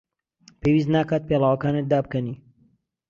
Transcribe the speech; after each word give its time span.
پێویست 0.59 0.89
ناکات 0.95 1.23
پێڵاوەکانت 1.29 1.85
دابکەنی. 1.91 2.35